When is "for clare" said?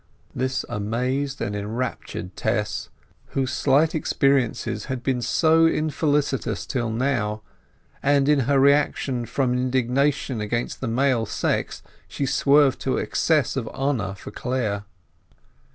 14.15-14.85